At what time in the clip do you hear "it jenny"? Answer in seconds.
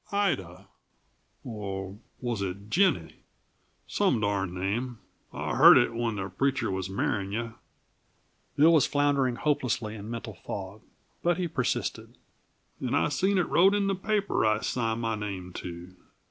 2.41-3.17